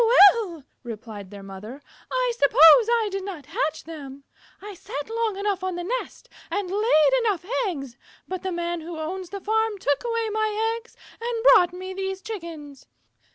[0.01, 1.79] "Well," replied their mother,
[2.11, 4.23] "I suppose I did not hatch them.
[4.59, 8.97] I sat long enough on the nest and laid enough eggs, but the Man who
[8.97, 12.87] owns the farm took away my eggs and brought me these Chickens.